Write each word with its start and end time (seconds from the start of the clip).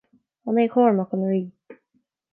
An 0.47 0.55
é 0.63 0.65
Cormac 0.73 1.11
an 1.15 1.21
rí? 1.31 1.43